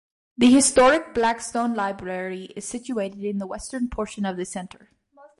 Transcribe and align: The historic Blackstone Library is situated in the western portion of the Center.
The 0.35 0.49
historic 0.49 1.13
Blackstone 1.13 1.75
Library 1.75 2.45
is 2.55 2.65
situated 2.67 3.23
in 3.23 3.37
the 3.37 3.45
western 3.45 3.87
portion 3.87 4.25
of 4.25 4.35
the 4.35 4.45
Center. 4.45 4.89